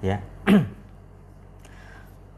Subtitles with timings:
[0.00, 0.22] ya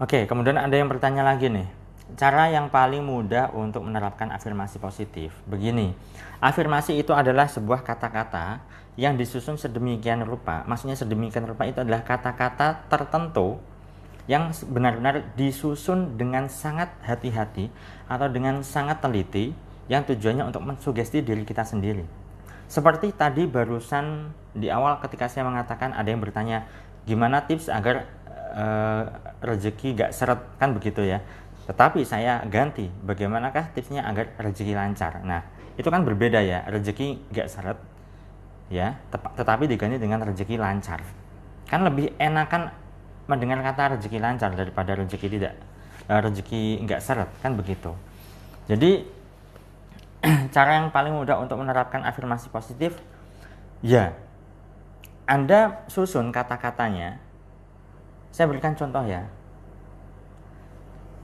[0.00, 1.68] Oke, kemudian ada yang bertanya lagi nih.
[2.16, 5.28] Cara yang paling mudah untuk menerapkan afirmasi positif.
[5.44, 5.92] Begini,
[6.40, 8.64] afirmasi itu adalah sebuah kata-kata
[8.96, 10.64] yang disusun sedemikian rupa.
[10.64, 13.60] Maksudnya sedemikian rupa itu adalah kata-kata tertentu
[14.24, 17.68] yang benar-benar disusun dengan sangat hati-hati
[18.08, 19.52] atau dengan sangat teliti
[19.92, 22.08] yang tujuannya untuk mensugesti diri kita sendiri.
[22.70, 26.64] Seperti tadi barusan di awal ketika saya mengatakan ada yang bertanya
[27.04, 28.08] gimana tips agar
[28.52, 29.04] uh,
[29.40, 30.40] rezeki gak seret?
[30.60, 31.20] Kan begitu ya.
[31.68, 35.22] Tetapi saya ganti bagaimanakah tipsnya agar rezeki lancar?
[35.22, 35.46] Nah
[35.78, 36.66] itu kan berbeda ya.
[36.68, 37.78] Rezeki gak seret
[38.72, 38.98] ya.
[39.12, 41.00] Tetapi diganti dengan rezeki lancar.
[41.70, 42.74] Kan lebih enakan
[43.30, 45.54] mendengar kata rezeki lancar daripada rezeki tidak
[46.10, 47.94] uh, rezeki nggak seret kan begitu.
[48.66, 49.06] Jadi
[50.54, 52.98] cara yang paling mudah untuk menerapkan afirmasi positif
[53.80, 54.12] ya
[55.30, 57.30] anda susun kata-katanya
[58.30, 59.26] saya berikan contoh ya.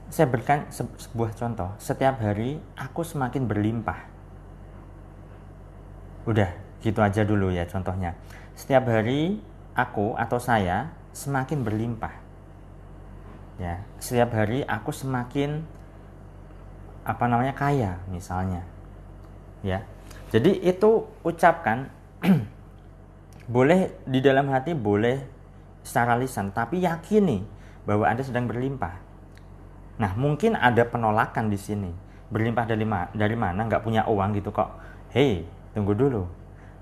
[0.07, 1.71] Saya berikan se sebuah contoh.
[1.79, 4.07] Setiap hari aku semakin berlimpah.
[6.27, 6.51] Udah,
[6.83, 8.15] gitu aja dulu ya contohnya.
[8.55, 9.39] Setiap hari
[9.75, 12.15] aku atau saya semakin berlimpah.
[13.57, 15.65] Ya, setiap hari aku semakin
[17.07, 18.63] apa namanya kaya misalnya.
[19.63, 19.83] Ya.
[20.27, 21.87] Jadi itu ucapkan
[23.47, 25.23] boleh di dalam hati boleh
[25.81, 27.47] secara lisan, tapi yakini
[27.87, 28.99] bahwa Anda sedang berlimpah.
[29.97, 31.91] Nah, mungkin ada penolakan di sini.
[32.27, 33.63] Berlimpah dari, ma dari mana?
[33.63, 34.75] Nggak punya uang gitu kok.
[35.15, 36.27] Hei, tunggu dulu.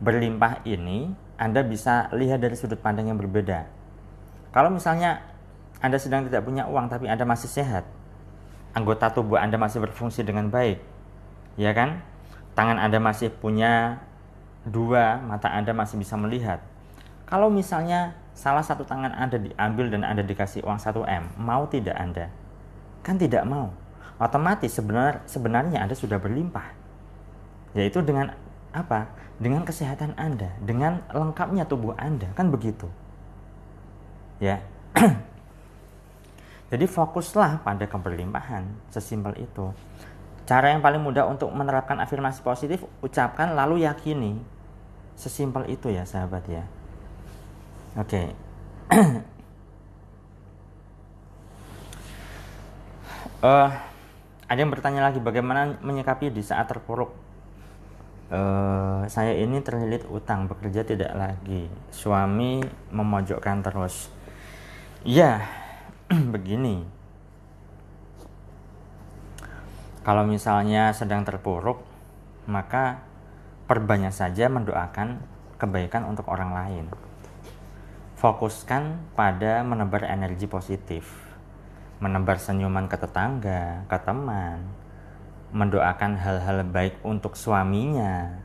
[0.01, 3.69] Berlimpah ini Anda bisa lihat dari sudut pandang yang berbeda.
[4.49, 5.21] Kalau misalnya
[5.79, 7.85] Anda sedang tidak punya uang tapi Anda masih sehat,
[8.73, 10.81] anggota tubuh Anda masih berfungsi dengan baik,
[11.61, 12.01] ya kan?
[12.57, 14.01] Tangan Anda masih punya
[14.65, 16.59] dua, mata Anda masih bisa melihat.
[17.25, 22.29] Kalau misalnya salah satu tangan Anda diambil dan Anda dikasih uang 1M, mau tidak Anda?
[23.01, 23.73] Kan tidak mau.
[24.17, 26.73] Otomatis sebenar, sebenarnya Anda sudah berlimpah.
[27.75, 28.33] Yaitu dengan
[28.71, 29.11] apa?
[29.35, 32.87] Dengan kesehatan Anda, dengan lengkapnya tubuh Anda, kan begitu.
[34.39, 34.63] Ya.
[36.71, 39.75] Jadi fokuslah pada keberlimpahan, sesimpel itu.
[40.45, 44.54] Cara yang paling mudah untuk menerapkan afirmasi positif, ucapkan lalu yakini.
[45.15, 46.63] Sesimpel itu ya sahabat ya.
[47.95, 48.27] Oke.
[48.27, 48.27] Okay.
[53.41, 53.71] uh, eh,
[54.45, 57.15] ada yang bertanya lagi bagaimana menyikapi di saat terpuruk.
[58.25, 61.69] Uh, saya ini terlilit utang, bekerja tidak lagi.
[61.93, 62.61] Suami
[62.91, 64.09] memojokkan terus.
[65.05, 65.45] Ya,
[66.33, 66.83] begini.
[70.05, 71.81] Kalau misalnya sedang terpuruk,
[72.45, 73.01] maka
[73.65, 75.21] perbanyak saja mendoakan
[75.57, 76.85] kebaikan untuk orang lain.
[78.15, 81.05] Fokuskan pada menebar energi positif,
[81.97, 84.61] menebar senyuman ke tetangga, ke teman,
[85.51, 88.41] mendoakan hal-hal baik untuk suaminya,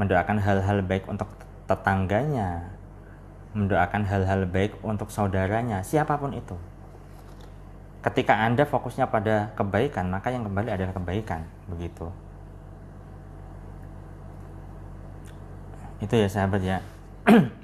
[0.00, 1.28] mendoakan hal-hal baik untuk
[1.68, 2.72] tetangganya,
[3.52, 6.56] mendoakan hal-hal baik untuk saudaranya, siapa pun itu.
[8.00, 12.08] Ketika Anda fokusnya pada kebaikan, maka yang kembali adalah kebaikan, begitu.
[16.00, 16.80] Itu ya sahabat ya.